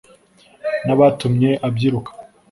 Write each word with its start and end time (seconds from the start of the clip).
n’abatumye 0.85 1.51
abyiruka 1.67 2.11